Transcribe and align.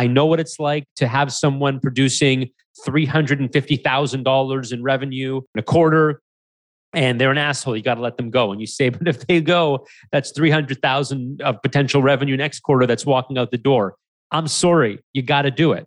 I 0.00 0.06
know 0.06 0.24
what 0.24 0.40
it's 0.40 0.58
like 0.58 0.84
to 0.96 1.06
have 1.06 1.30
someone 1.30 1.78
producing 1.78 2.48
$350,000 2.86 4.72
in 4.72 4.82
revenue 4.82 5.42
in 5.54 5.58
a 5.58 5.62
quarter 5.62 6.22
and 6.94 7.20
they're 7.20 7.30
an 7.30 7.36
asshole. 7.36 7.76
You 7.76 7.82
got 7.82 7.96
to 7.96 8.00
let 8.00 8.16
them 8.16 8.30
go. 8.30 8.50
And 8.50 8.62
you 8.62 8.66
say, 8.66 8.88
but 8.88 9.06
if 9.06 9.26
they 9.26 9.42
go, 9.42 9.86
that's 10.10 10.30
300,000 10.30 11.42
of 11.42 11.60
potential 11.60 12.00
revenue 12.00 12.38
next 12.38 12.60
quarter 12.60 12.86
that's 12.86 13.04
walking 13.04 13.36
out 13.36 13.50
the 13.50 13.58
door. 13.58 13.96
I'm 14.30 14.48
sorry. 14.48 15.00
You 15.12 15.20
got 15.20 15.42
to 15.42 15.50
do 15.50 15.72
it. 15.72 15.86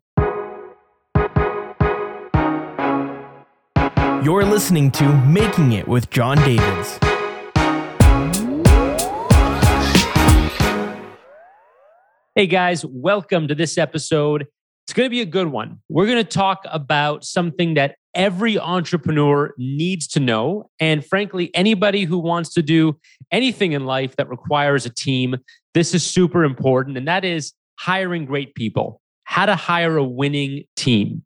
You're 4.23 4.45
listening 4.45 4.91
to 4.91 5.11
Making 5.25 5.71
It 5.71 5.87
with 5.87 6.11
Jon 6.11 6.37
Davids. 6.37 7.12
Hey 12.35 12.47
guys, 12.47 12.83
welcome 12.83 13.47
to 13.47 13.53
this 13.53 13.77
episode. 13.77 14.47
It's 14.87 14.93
going 14.93 15.05
to 15.05 15.11
be 15.11 15.21
a 15.21 15.25
good 15.25 15.49
one. 15.49 15.81
We're 15.87 16.07
going 16.07 16.17
to 16.17 16.23
talk 16.23 16.63
about 16.65 17.23
something 17.23 17.75
that 17.75 17.97
every 18.15 18.57
entrepreneur 18.57 19.53
needs 19.59 20.07
to 20.07 20.19
know. 20.19 20.71
And 20.79 21.05
frankly, 21.05 21.51
anybody 21.53 22.05
who 22.05 22.17
wants 22.17 22.51
to 22.55 22.63
do 22.63 22.97
anything 23.31 23.73
in 23.73 23.85
life 23.85 24.15
that 24.15 24.29
requires 24.29 24.83
a 24.87 24.89
team, 24.89 25.35
this 25.75 25.93
is 25.93 26.03
super 26.03 26.43
important. 26.43 26.97
And 26.97 27.07
that 27.07 27.23
is 27.23 27.53
hiring 27.77 28.25
great 28.25 28.55
people, 28.55 28.99
how 29.25 29.45
to 29.45 29.55
hire 29.55 29.97
a 29.97 30.03
winning 30.03 30.63
team. 30.75 31.23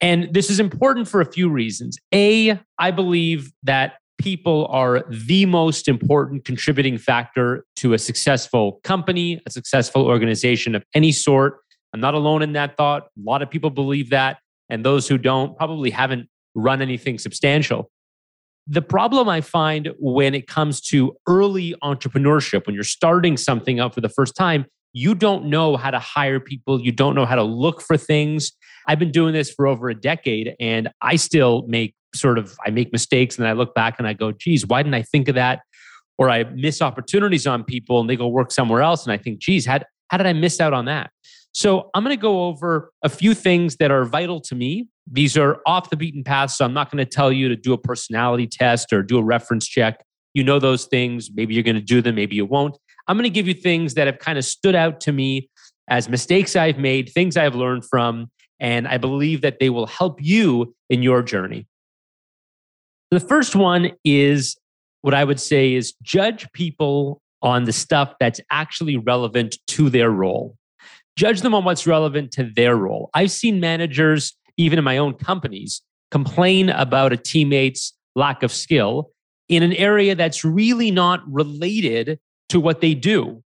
And 0.00 0.34
this 0.34 0.50
is 0.50 0.58
important 0.58 1.06
for 1.06 1.20
a 1.20 1.32
few 1.32 1.48
reasons. 1.48 1.96
A, 2.12 2.58
I 2.76 2.90
believe 2.90 3.52
that 3.62 3.98
people 4.18 4.66
are 4.70 5.04
the 5.08 5.46
most 5.46 5.88
important 5.88 6.44
contributing 6.44 6.98
factor 6.98 7.64
to 7.76 7.94
a 7.94 7.98
successful 7.98 8.80
company, 8.84 9.40
a 9.46 9.50
successful 9.50 10.06
organization 10.06 10.74
of 10.74 10.84
any 10.94 11.12
sort. 11.12 11.58
I'm 11.92 12.00
not 12.00 12.14
alone 12.14 12.42
in 12.42 12.52
that 12.54 12.76
thought. 12.76 13.04
A 13.04 13.22
lot 13.22 13.42
of 13.42 13.50
people 13.50 13.70
believe 13.70 14.10
that. 14.10 14.38
And 14.68 14.84
those 14.84 15.08
who 15.08 15.18
don't 15.18 15.56
probably 15.56 15.90
haven't 15.90 16.28
run 16.54 16.80
anything 16.80 17.18
substantial. 17.18 17.90
The 18.66 18.82
problem 18.82 19.28
I 19.28 19.42
find 19.42 19.90
when 19.98 20.34
it 20.34 20.46
comes 20.46 20.80
to 20.82 21.16
early 21.28 21.74
entrepreneurship, 21.82 22.66
when 22.66 22.74
you're 22.74 22.82
starting 22.82 23.36
something 23.36 23.78
up 23.78 23.94
for 23.94 24.00
the 24.00 24.08
first 24.08 24.34
time, 24.34 24.64
you 24.94 25.14
don't 25.14 25.46
know 25.46 25.76
how 25.76 25.90
to 25.90 25.98
hire 25.98 26.40
people. 26.40 26.80
You 26.80 26.92
don't 26.92 27.14
know 27.14 27.26
how 27.26 27.34
to 27.34 27.42
look 27.42 27.82
for 27.82 27.96
things. 27.96 28.52
I've 28.86 28.98
been 28.98 29.10
doing 29.10 29.34
this 29.34 29.50
for 29.50 29.66
over 29.66 29.90
a 29.90 29.94
decade 29.94 30.54
and 30.60 30.88
I 31.02 31.16
still 31.16 31.64
make 31.66 31.94
sort 32.14 32.38
of 32.38 32.56
I 32.64 32.70
make 32.70 32.92
mistakes 32.92 33.38
and 33.38 33.46
I 33.46 33.52
look 33.52 33.74
back 33.74 33.96
and 33.98 34.06
I 34.06 34.12
go, 34.12 34.32
geez, 34.32 34.66
why 34.66 34.82
didn't 34.82 34.94
I 34.94 35.02
think 35.02 35.28
of 35.28 35.34
that? 35.34 35.60
Or 36.16 36.30
I 36.30 36.44
miss 36.44 36.80
opportunities 36.80 37.46
on 37.46 37.64
people 37.64 38.00
and 38.00 38.08
they 38.08 38.16
go 38.16 38.28
work 38.28 38.52
somewhere 38.52 38.82
else. 38.82 39.04
And 39.04 39.12
I 39.12 39.18
think, 39.18 39.40
geez, 39.40 39.66
how, 39.66 39.80
how 40.08 40.18
did 40.18 40.26
I 40.26 40.32
miss 40.32 40.60
out 40.60 40.72
on 40.72 40.84
that? 40.84 41.10
So 41.52 41.90
I'm 41.94 42.02
going 42.02 42.16
to 42.16 42.20
go 42.20 42.46
over 42.46 42.92
a 43.02 43.08
few 43.08 43.34
things 43.34 43.76
that 43.76 43.90
are 43.90 44.04
vital 44.04 44.40
to 44.40 44.54
me. 44.54 44.88
These 45.10 45.36
are 45.36 45.60
off 45.66 45.90
the 45.90 45.96
beaten 45.96 46.24
path. 46.24 46.50
So 46.50 46.64
I'm 46.64 46.72
not 46.72 46.90
going 46.90 47.04
to 47.04 47.10
tell 47.10 47.32
you 47.32 47.48
to 47.48 47.56
do 47.56 47.72
a 47.72 47.78
personality 47.78 48.46
test 48.46 48.92
or 48.92 49.02
do 49.02 49.18
a 49.18 49.22
reference 49.22 49.66
check. 49.66 50.04
You 50.34 50.42
know 50.42 50.58
those 50.58 50.86
things. 50.86 51.30
Maybe 51.32 51.54
you're 51.54 51.62
going 51.62 51.76
to 51.76 51.82
do 51.82 52.00
them, 52.00 52.16
maybe 52.16 52.36
you 52.36 52.44
won't. 52.44 52.76
I'm 53.06 53.16
going 53.16 53.24
to 53.24 53.30
give 53.30 53.46
you 53.46 53.54
things 53.54 53.94
that 53.94 54.06
have 54.06 54.18
kind 54.18 54.38
of 54.38 54.44
stood 54.44 54.74
out 54.74 55.00
to 55.02 55.12
me 55.12 55.48
as 55.88 56.08
mistakes 56.08 56.56
I've 56.56 56.78
made, 56.78 57.10
things 57.10 57.36
I've 57.36 57.54
learned 57.54 57.84
from, 57.84 58.30
and 58.58 58.88
I 58.88 58.98
believe 58.98 59.42
that 59.42 59.58
they 59.60 59.70
will 59.70 59.86
help 59.86 60.22
you 60.22 60.74
in 60.88 61.02
your 61.02 61.22
journey. 61.22 61.66
The 63.14 63.20
first 63.20 63.54
one 63.54 63.92
is 64.02 64.56
what 65.02 65.14
I 65.14 65.22
would 65.22 65.38
say 65.38 65.74
is 65.74 65.94
judge 66.02 66.50
people 66.50 67.22
on 67.42 67.62
the 67.62 67.72
stuff 67.72 68.12
that's 68.18 68.40
actually 68.50 68.96
relevant 68.96 69.56
to 69.68 69.88
their 69.88 70.10
role. 70.10 70.56
Judge 71.14 71.42
them 71.42 71.54
on 71.54 71.62
what's 71.62 71.86
relevant 71.86 72.32
to 72.32 72.50
their 72.56 72.74
role. 72.74 73.10
I've 73.14 73.30
seen 73.30 73.60
managers, 73.60 74.34
even 74.56 74.80
in 74.80 74.84
my 74.84 74.98
own 74.98 75.14
companies, 75.14 75.80
complain 76.10 76.70
about 76.70 77.12
a 77.12 77.16
teammate's 77.16 77.96
lack 78.16 78.42
of 78.42 78.50
skill 78.50 79.12
in 79.48 79.62
an 79.62 79.74
area 79.74 80.16
that's 80.16 80.44
really 80.44 80.90
not 80.90 81.22
related 81.32 82.18
to 82.48 82.58
what 82.58 82.80
they 82.80 82.94
do. 82.94 83.44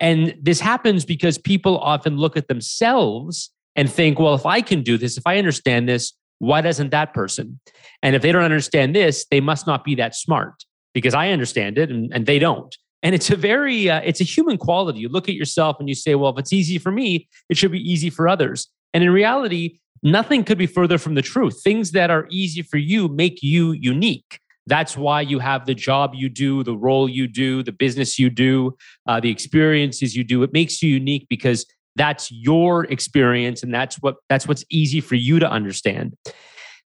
And 0.00 0.38
this 0.40 0.60
happens 0.60 1.04
because 1.04 1.38
people 1.38 1.76
often 1.78 2.18
look 2.18 2.36
at 2.36 2.46
themselves 2.46 3.50
and 3.74 3.90
think, 3.90 4.20
well, 4.20 4.36
if 4.36 4.46
I 4.46 4.60
can 4.60 4.84
do 4.84 4.96
this, 4.96 5.18
if 5.18 5.26
I 5.26 5.38
understand 5.38 5.88
this, 5.88 6.12
why 6.38 6.60
doesn't 6.60 6.90
that 6.90 7.14
person? 7.14 7.60
And 8.02 8.14
if 8.14 8.22
they 8.22 8.32
don't 8.32 8.44
understand 8.44 8.94
this, 8.94 9.26
they 9.30 9.40
must 9.40 9.66
not 9.66 9.84
be 9.84 9.94
that 9.96 10.14
smart 10.14 10.64
because 10.94 11.14
I 11.14 11.30
understand 11.30 11.78
it 11.78 11.90
and, 11.90 12.12
and 12.12 12.26
they 12.26 12.38
don't. 12.38 12.74
And 13.02 13.14
it's 13.14 13.30
a 13.30 13.36
very, 13.36 13.88
uh, 13.88 14.00
it's 14.04 14.20
a 14.20 14.24
human 14.24 14.58
quality. 14.58 15.00
You 15.00 15.08
look 15.08 15.28
at 15.28 15.34
yourself 15.34 15.76
and 15.78 15.88
you 15.88 15.94
say, 15.94 16.14
well, 16.14 16.32
if 16.32 16.38
it's 16.38 16.52
easy 16.52 16.78
for 16.78 16.90
me, 16.90 17.28
it 17.48 17.56
should 17.56 17.72
be 17.72 17.80
easy 17.80 18.10
for 18.10 18.28
others. 18.28 18.68
And 18.92 19.04
in 19.04 19.10
reality, 19.10 19.78
nothing 20.02 20.44
could 20.44 20.58
be 20.58 20.66
further 20.66 20.98
from 20.98 21.14
the 21.14 21.22
truth. 21.22 21.60
Things 21.62 21.92
that 21.92 22.10
are 22.10 22.26
easy 22.30 22.62
for 22.62 22.76
you 22.76 23.08
make 23.08 23.42
you 23.42 23.72
unique. 23.72 24.40
That's 24.66 24.96
why 24.96 25.22
you 25.22 25.38
have 25.38 25.64
the 25.64 25.74
job 25.74 26.12
you 26.14 26.28
do, 26.28 26.62
the 26.62 26.76
role 26.76 27.08
you 27.08 27.26
do, 27.26 27.62
the 27.62 27.72
business 27.72 28.18
you 28.18 28.28
do, 28.28 28.76
uh, 29.06 29.18
the 29.18 29.30
experiences 29.30 30.14
you 30.14 30.24
do. 30.24 30.42
It 30.42 30.52
makes 30.52 30.82
you 30.82 30.90
unique 30.90 31.26
because 31.30 31.64
that's 31.98 32.30
your 32.30 32.84
experience 32.84 33.62
and 33.62 33.74
that's 33.74 33.96
what 33.96 34.16
that's 34.28 34.46
what's 34.48 34.64
easy 34.70 35.00
for 35.00 35.16
you 35.16 35.38
to 35.38 35.50
understand. 35.50 36.16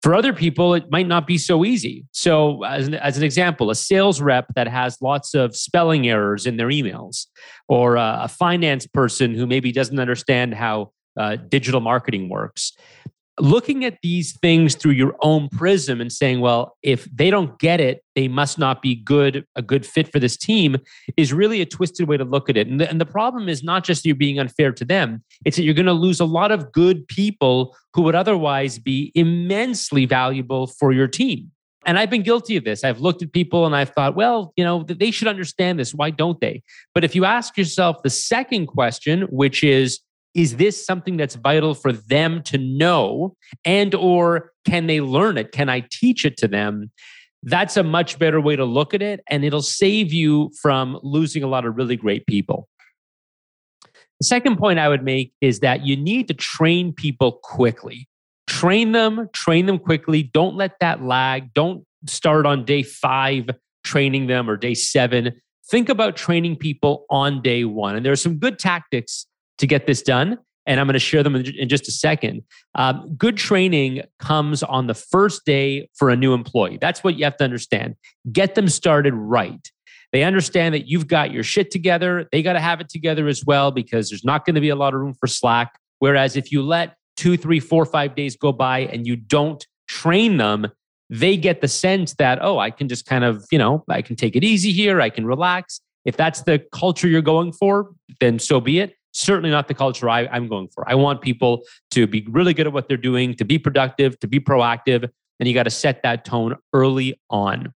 For 0.01 0.15
other 0.15 0.33
people 0.33 0.73
it 0.73 0.89
might 0.89 1.07
not 1.07 1.27
be 1.27 1.37
so 1.37 1.63
easy. 1.63 2.05
So 2.11 2.63
as 2.63 2.87
an, 2.87 2.95
as 2.95 3.17
an 3.17 3.23
example 3.23 3.69
a 3.69 3.75
sales 3.75 4.21
rep 4.21 4.47
that 4.55 4.67
has 4.67 4.97
lots 5.01 5.35
of 5.35 5.55
spelling 5.55 6.07
errors 6.07 6.47
in 6.47 6.57
their 6.57 6.69
emails 6.69 7.27
or 7.67 7.97
a, 7.97 8.21
a 8.23 8.27
finance 8.27 8.87
person 8.87 9.35
who 9.35 9.45
maybe 9.45 9.71
doesn't 9.71 9.99
understand 9.99 10.55
how 10.55 10.91
uh, 11.19 11.35
digital 11.35 11.81
marketing 11.81 12.29
works 12.29 12.73
looking 13.39 13.85
at 13.85 13.97
these 14.03 14.37
things 14.39 14.75
through 14.75 14.91
your 14.91 15.15
own 15.21 15.47
prism 15.49 16.01
and 16.01 16.11
saying 16.11 16.41
well 16.41 16.77
if 16.83 17.05
they 17.05 17.29
don't 17.29 17.57
get 17.59 17.79
it 17.79 18.03
they 18.15 18.27
must 18.27 18.59
not 18.59 18.81
be 18.81 18.95
good 18.95 19.45
a 19.55 19.61
good 19.61 19.85
fit 19.85 20.11
for 20.11 20.19
this 20.19 20.35
team 20.35 20.75
is 21.17 21.31
really 21.31 21.61
a 21.61 21.65
twisted 21.65 22.07
way 22.07 22.17
to 22.17 22.25
look 22.25 22.49
at 22.49 22.57
it 22.57 22.67
and 22.67 22.81
the, 22.81 22.89
and 22.89 22.99
the 22.99 23.05
problem 23.05 23.47
is 23.47 23.63
not 23.63 23.83
just 23.83 24.05
you 24.05 24.13
being 24.13 24.37
unfair 24.37 24.71
to 24.71 24.83
them 24.83 25.23
it's 25.45 25.57
that 25.57 25.63
you're 25.63 25.73
going 25.73 25.85
to 25.85 25.93
lose 25.93 26.19
a 26.19 26.25
lot 26.25 26.51
of 26.51 26.71
good 26.71 27.07
people 27.07 27.75
who 27.93 28.01
would 28.01 28.15
otherwise 28.15 28.77
be 28.77 29.11
immensely 29.15 30.05
valuable 30.05 30.67
for 30.67 30.91
your 30.91 31.07
team 31.07 31.51
and 31.85 31.97
I've 31.97 32.11
been 32.11 32.21
guilty 32.21 32.57
of 32.57 32.63
this. 32.63 32.83
I've 32.83 32.99
looked 32.99 33.23
at 33.23 33.31
people 33.31 33.65
and 33.65 33.75
I've 33.75 33.89
thought, 33.89 34.15
well, 34.15 34.53
you 34.55 34.63
know, 34.63 34.83
they 34.83 35.09
should 35.09 35.27
understand 35.27 35.79
this. 35.79 35.93
Why 35.93 36.11
don't 36.11 36.39
they? 36.39 36.61
But 36.93 37.03
if 37.03 37.15
you 37.15 37.25
ask 37.25 37.57
yourself 37.57 38.03
the 38.03 38.09
second 38.09 38.67
question, 38.67 39.23
which 39.23 39.63
is, 39.63 39.99
is 40.33 40.57
this 40.57 40.85
something 40.85 41.17
that's 41.17 41.35
vital 41.35 41.73
for 41.73 41.91
them 41.91 42.41
to 42.43 42.57
know? 42.57 43.35
And 43.65 43.93
or 43.95 44.51
can 44.65 44.87
they 44.87 45.01
learn 45.01 45.37
it? 45.37 45.51
Can 45.51 45.69
i 45.69 45.85
teach 45.91 46.25
it 46.25 46.37
to 46.37 46.47
them? 46.47 46.91
That's 47.43 47.75
a 47.75 47.83
much 47.83 48.19
better 48.19 48.39
way 48.39 48.55
to 48.55 48.65
look 48.65 48.93
at 48.93 49.01
it 49.01 49.21
and 49.27 49.43
it'll 49.43 49.63
save 49.63 50.13
you 50.13 50.51
from 50.61 50.99
losing 51.01 51.43
a 51.43 51.47
lot 51.47 51.65
of 51.65 51.75
really 51.75 51.95
great 51.95 52.25
people. 52.27 52.67
The 54.19 54.25
second 54.25 54.57
point 54.57 54.77
i 54.77 54.87
would 54.87 55.03
make 55.03 55.33
is 55.41 55.59
that 55.59 55.85
you 55.85 55.97
need 55.97 56.27
to 56.27 56.33
train 56.33 56.93
people 56.93 57.39
quickly. 57.43 58.07
Train 58.47 58.91
them 58.91 59.27
train 59.33 59.65
them 59.65 59.79
quickly. 59.79 60.23
Don't 60.23 60.55
let 60.55 60.79
that 60.79 61.01
lag. 61.01 61.53
Don't 61.53 61.85
start 62.05 62.45
on 62.45 62.65
day 62.65 62.83
5 62.83 63.49
training 63.83 64.27
them 64.27 64.49
or 64.49 64.57
day 64.57 64.73
7 64.73 65.31
think 65.69 65.89
about 65.89 66.15
training 66.15 66.55
people 66.55 67.05
on 67.09 67.41
day 67.41 67.63
1 67.63 67.95
and 67.95 68.05
there 68.05 68.11
are 68.11 68.15
some 68.15 68.37
good 68.37 68.57
tactics 68.57 69.25
to 69.61 69.67
get 69.67 69.87
this 69.87 70.01
done. 70.01 70.37
And 70.67 70.79
I'm 70.79 70.85
going 70.85 70.93
to 70.93 70.99
share 70.99 71.23
them 71.23 71.35
in, 71.35 71.67
just 71.67 71.87
a 71.87 71.91
second. 71.91 72.43
Um, 72.75 73.15
good 73.17 73.37
training 73.37 74.03
comes 74.19 74.61
on 74.61 74.85
the 74.85 74.93
first 74.93 75.43
day 75.43 75.89
for 75.95 76.09
a 76.09 76.15
new 76.15 76.33
employee. 76.33 76.77
That's 76.79 77.03
what 77.03 77.17
you 77.17 77.23
have 77.23 77.37
to 77.37 77.43
understand. 77.43 77.95
Get 78.31 78.53
them 78.53 78.67
started 78.67 79.13
right. 79.15 79.71
They 80.11 80.23
understand 80.23 80.75
that 80.75 80.87
you've 80.87 81.07
got 81.07 81.31
your 81.31 81.43
shit 81.43 81.71
together. 81.71 82.27
They 82.31 82.43
got 82.43 82.53
to 82.53 82.59
have 82.59 82.79
it 82.79 82.89
together 82.89 83.27
as 83.27 83.43
well 83.45 83.71
because 83.71 84.09
there's 84.09 84.25
not 84.25 84.45
going 84.45 84.55
to 84.55 84.61
be 84.61 84.69
a 84.69 84.75
lot 84.75 84.93
of 84.93 84.99
room 84.99 85.15
for 85.19 85.25
slack. 85.25 85.79
Whereas 85.99 86.35
if 86.35 86.51
you 86.51 86.61
let 86.61 86.95
two, 87.17 87.37
three, 87.37 87.59
four, 87.59 87.85
five 87.85 88.13
days 88.13 88.35
go 88.35 88.51
by 88.51 88.79
and 88.79 89.07
you 89.07 89.15
don't 89.15 89.65
train 89.87 90.37
them, 90.37 90.67
they 91.09 91.37
get 91.37 91.61
the 91.61 91.67
sense 91.67 92.13
that, 92.15 92.39
oh, 92.41 92.59
I 92.59 92.69
can 92.69 92.87
just 92.87 93.05
kind 93.05 93.23
of, 93.23 93.45
you 93.51 93.57
know, 93.57 93.83
I 93.89 94.01
can 94.01 94.15
take 94.15 94.35
it 94.35 94.43
easy 94.43 94.71
here. 94.71 95.01
I 95.01 95.09
can 95.09 95.25
relax. 95.25 95.81
If 96.05 96.17
that's 96.17 96.43
the 96.43 96.63
culture 96.71 97.07
you're 97.07 97.21
going 97.21 97.51
for, 97.51 97.91
then 98.19 98.37
so 98.37 98.59
be 98.59 98.79
it 98.79 98.93
certainly 99.11 99.49
not 99.49 99.67
the 99.67 99.73
culture 99.73 100.09
I, 100.09 100.23
am 100.25 100.47
going 100.47 100.67
for. 100.69 100.89
I 100.89 100.95
want 100.95 101.21
people 101.21 101.63
to 101.91 102.07
be 102.07 102.25
really 102.29 102.53
good 102.53 102.67
at 102.67 102.73
what 102.73 102.87
they're 102.87 102.97
doing, 102.97 103.35
to 103.35 103.45
be 103.45 103.59
productive, 103.59 104.19
to 104.19 104.27
be 104.27 104.39
proactive, 104.39 105.09
and 105.39 105.47
you 105.47 105.53
got 105.53 105.63
to 105.63 105.69
set 105.69 106.03
that 106.03 106.25
tone 106.25 106.55
early 106.73 107.19
on. 107.29 107.73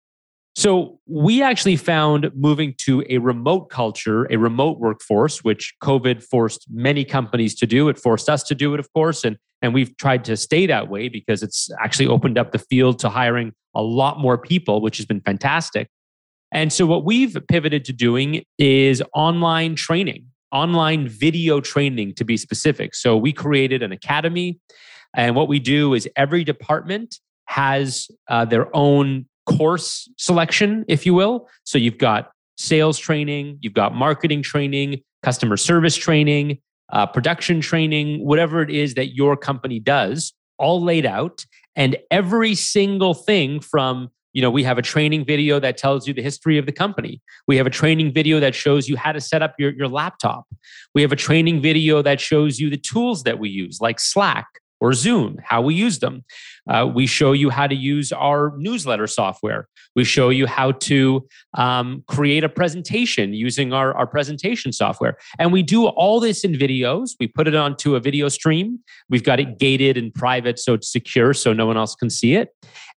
So, 0.55 0.99
we 1.07 1.41
actually 1.41 1.77
found 1.77 2.29
moving 2.35 2.75
to 2.79 3.03
a 3.09 3.17
remote 3.17 3.71
culture, 3.71 4.27
a 4.31 4.37
remote 4.37 4.79
workforce, 4.79 5.43
which 5.43 5.73
COVID 5.81 6.21
forced 6.21 6.67
many 6.69 7.03
companies 7.03 7.55
to 7.55 7.65
do. 7.65 7.89
It 7.89 7.97
forced 7.97 8.29
us 8.29 8.43
to 8.43 8.55
do 8.55 8.75
it, 8.75 8.79
of 8.79 8.91
course. 8.93 9.23
And, 9.23 9.37
and 9.63 9.73
we've 9.73 9.97
tried 9.97 10.23
to 10.25 10.37
stay 10.37 10.67
that 10.67 10.89
way 10.89 11.09
because 11.09 11.41
it's 11.41 11.71
actually 11.81 12.07
opened 12.07 12.37
up 12.37 12.51
the 12.51 12.59
field 12.59 12.99
to 12.99 13.09
hiring 13.09 13.53
a 13.73 13.81
lot 13.81 14.19
more 14.19 14.37
people, 14.37 14.79
which 14.79 14.97
has 14.97 15.07
been 15.07 15.21
fantastic. 15.21 15.87
And 16.51 16.71
so, 16.71 16.85
what 16.85 17.03
we've 17.03 17.35
pivoted 17.47 17.83
to 17.85 17.93
doing 17.93 18.43
is 18.59 19.01
online 19.15 19.75
training 19.75 20.27
online 20.53 21.07
video 21.07 21.59
training 21.59 22.13
to 22.15 22.23
be 22.23 22.37
specific. 22.37 22.95
So 22.95 23.17
we 23.17 23.33
created 23.33 23.83
an 23.83 23.91
academy. 23.91 24.59
And 25.15 25.35
what 25.35 25.47
we 25.47 25.59
do 25.59 25.93
is 25.93 26.07
every 26.15 26.43
department 26.43 27.19
has 27.45 28.07
uh, 28.29 28.45
their 28.45 28.73
own 28.75 29.27
course 29.45 30.09
selection, 30.17 30.85
if 30.87 31.05
you 31.05 31.13
will. 31.13 31.49
So 31.65 31.77
you've 31.77 31.97
got 31.97 32.31
sales 32.57 32.97
training, 32.97 33.57
you've 33.61 33.73
got 33.73 33.93
marketing 33.93 34.41
training, 34.41 35.01
customer 35.23 35.57
service 35.57 35.95
training, 35.95 36.59
uh, 36.91 37.07
production 37.07 37.59
training, 37.59 38.25
whatever 38.25 38.61
it 38.61 38.69
is 38.69 38.93
that 38.93 39.15
your 39.15 39.35
company 39.35 39.79
does, 39.79 40.33
all 40.57 40.81
laid 40.81 41.05
out. 41.05 41.45
And 41.75 41.97
every 42.11 42.53
single 42.55 43.13
thing 43.13 43.59
from 43.59 44.09
you 44.33 44.41
know 44.41 44.51
we 44.51 44.63
have 44.63 44.77
a 44.77 44.81
training 44.81 45.23
video 45.25 45.59
that 45.59 45.77
tells 45.77 46.07
you 46.07 46.13
the 46.13 46.21
history 46.21 46.57
of 46.57 46.65
the 46.65 46.71
company 46.71 47.21
we 47.47 47.57
have 47.57 47.67
a 47.67 47.71
training 47.71 48.11
video 48.11 48.39
that 48.39 48.53
shows 48.53 48.89
you 48.89 48.97
how 48.97 49.11
to 49.11 49.21
set 49.21 49.41
up 49.41 49.55
your, 49.57 49.71
your 49.71 49.87
laptop 49.87 50.45
we 50.93 51.01
have 51.01 51.11
a 51.11 51.15
training 51.15 51.61
video 51.61 52.01
that 52.01 52.19
shows 52.19 52.59
you 52.59 52.69
the 52.69 52.77
tools 52.77 53.23
that 53.23 53.39
we 53.39 53.49
use 53.49 53.79
like 53.79 53.99
slack 53.99 54.47
or 54.83 54.91
Zoom, 54.91 55.37
how 55.41 55.61
we 55.61 55.73
use 55.73 55.99
them. 55.99 56.25
Uh, 56.69 56.89
we 56.93 57.05
show 57.05 57.33
you 57.33 57.49
how 57.49 57.67
to 57.67 57.75
use 57.75 58.11
our 58.11 58.53
newsletter 58.57 59.07
software. 59.07 59.67
We 59.95 60.03
show 60.03 60.29
you 60.29 60.47
how 60.47 60.71
to 60.71 61.27
um, 61.55 62.03
create 62.07 62.43
a 62.43 62.49
presentation 62.49 63.33
using 63.33 63.73
our, 63.73 63.93
our 63.93 64.07
presentation 64.07 64.71
software. 64.71 65.17
And 65.39 65.51
we 65.51 65.61
do 65.61 65.87
all 65.87 66.19
this 66.19 66.43
in 66.43 66.53
videos. 66.53 67.11
We 67.19 67.27
put 67.27 67.47
it 67.47 67.55
onto 67.55 67.95
a 67.95 67.99
video 67.99 68.29
stream. 68.29 68.79
We've 69.09 69.23
got 69.23 69.39
it 69.39 69.59
gated 69.59 69.97
and 69.97 70.13
private 70.13 70.59
so 70.59 70.73
it's 70.73 70.91
secure 70.91 71.33
so 71.33 71.53
no 71.53 71.65
one 71.65 71.77
else 71.77 71.95
can 71.95 72.09
see 72.09 72.35
it. 72.35 72.49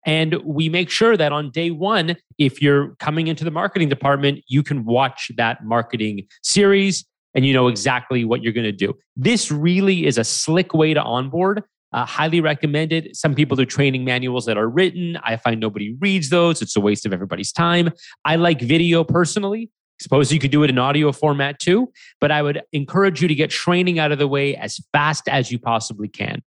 And 0.06 0.34
we 0.44 0.68
make 0.68 0.88
sure 0.88 1.16
that 1.16 1.32
on 1.32 1.50
day 1.50 1.72
one, 1.72 2.16
if 2.38 2.62
you're 2.62 2.94
coming 3.00 3.26
into 3.26 3.44
the 3.44 3.50
marketing 3.50 3.88
department, 3.88 4.44
you 4.46 4.62
can 4.62 4.84
watch 4.84 5.32
that 5.36 5.64
marketing 5.64 6.28
series 6.44 7.04
and 7.34 7.44
you 7.44 7.52
know 7.52 7.66
exactly 7.66 8.24
what 8.24 8.42
you're 8.42 8.52
going 8.52 8.64
to 8.64 8.72
do. 8.72 8.94
This 9.16 9.50
really 9.50 10.06
is 10.06 10.16
a 10.16 10.24
slick 10.24 10.72
way 10.72 10.94
to 10.94 11.02
onboard 11.02 11.62
uh, 11.92 12.04
highly 12.04 12.40
recommended. 12.40 13.16
Some 13.16 13.34
people 13.34 13.56
do 13.56 13.64
training 13.64 14.04
manuals 14.04 14.46
that 14.46 14.56
are 14.56 14.68
written. 14.68 15.16
I 15.22 15.36
find 15.36 15.60
nobody 15.60 15.96
reads 16.00 16.30
those. 16.30 16.62
It's 16.62 16.76
a 16.76 16.80
waste 16.80 17.06
of 17.06 17.12
everybody's 17.12 17.52
time. 17.52 17.90
I 18.24 18.36
like 18.36 18.60
video 18.60 19.04
personally. 19.04 19.70
Suppose 20.00 20.30
you 20.30 20.38
could 20.38 20.50
do 20.50 20.62
it 20.62 20.70
in 20.70 20.78
audio 20.78 21.10
format 21.10 21.58
too, 21.58 21.90
but 22.20 22.30
I 22.30 22.42
would 22.42 22.62
encourage 22.72 23.22
you 23.22 23.28
to 23.28 23.34
get 23.34 23.50
training 23.50 23.98
out 23.98 24.12
of 24.12 24.18
the 24.18 24.28
way 24.28 24.54
as 24.54 24.78
fast 24.92 25.26
as 25.28 25.50
you 25.50 25.58
possibly 25.58 26.08
can. 26.08 26.42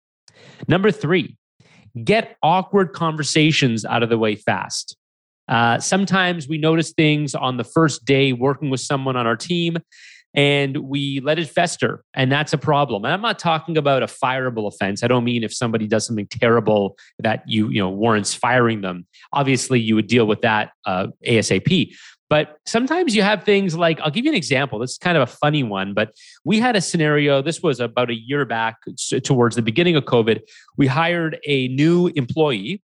Number 0.68 0.92
three, 0.92 1.36
get 2.04 2.38
awkward 2.44 2.94
conversations 2.94 3.86
out 3.86 4.04
of 4.04 4.10
the 4.10 4.18
way 4.18 4.36
fast. 4.36 4.96
Uh, 5.48 5.80
sometimes 5.80 6.48
we 6.48 6.60
notice 6.60 6.92
things 6.92 7.34
on 7.34 7.58
the 7.58 7.64
first 7.64 8.06
day 8.06 8.34
working 8.34 8.70
with 8.70 8.82
someone 8.82 9.16
on 9.16 9.26
our 9.26 9.36
team 9.36 9.78
and 10.36 10.78
we 10.78 11.22
let 11.24 11.40
it 11.40 11.50
fester 11.50 12.04
and 12.14 12.32
that's 12.32 12.54
a 12.54 12.58
problem. 12.58 13.06
And 13.06 13.14
i'm 13.14 13.22
not 13.22 13.40
talking 13.40 13.78
about 13.78 14.04
a 14.04 14.08
fireable 14.08 14.68
offense. 14.68 15.04
I 15.04 15.08
don't 15.08 15.24
mean 15.24 15.44
if 15.44 15.54
somebody 15.54 15.88
does 15.88 16.06
something 16.06 16.28
terrible 16.28 16.98
that 17.20 17.44
you 17.48 17.70
you 17.70 17.80
know 17.80 17.90
warrants 17.90 18.34
firing 18.34 18.82
them. 18.82 19.08
Obviously 19.34 19.80
you 19.80 19.96
would 19.96 20.08
deal 20.08 20.26
with 20.26 20.42
that 20.42 20.72
uh, 20.86 21.08
asap 21.26 21.96
but 22.30 22.60
sometimes 22.68 23.16
you 23.16 23.24
have 23.24 23.44
things 23.44 23.76
like 23.76 24.00
i'll 24.02 24.12
give 24.12 24.26
you 24.26 24.32
an 24.32 24.38
example. 24.38 24.80
This 24.80 24.92
is 24.92 24.98
kind 24.98 25.18
of 25.18 25.24
a 25.24 25.32
funny 25.32 25.64
one 25.64 25.94
but 25.94 26.12
we 26.46 26.60
had 26.60 26.76
a 26.76 26.82
scenario 26.82 27.42
this 27.42 27.62
was 27.62 27.80
about 27.80 28.10
a 28.10 28.16
year 28.16 28.46
back 28.46 28.78
towards 29.24 29.56
the 29.56 29.62
beginning 29.62 29.96
of 29.96 30.06
covid. 30.06 30.42
We 30.78 30.88
hired 30.88 31.40
a 31.46 31.68
new 31.70 32.08
employee 32.16 32.82